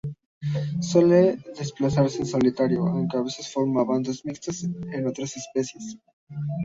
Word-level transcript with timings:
Suele 0.79 1.35
desplazarse 1.59 2.21
en 2.21 2.25
solitario, 2.25 2.87
aunque 2.87 3.17
a 3.17 3.21
veces 3.21 3.53
forma 3.53 3.83
bandos 3.83 4.25
mixtos 4.25 4.63
con 4.91 5.05
otras 5.07 5.37
especies. 5.37 5.99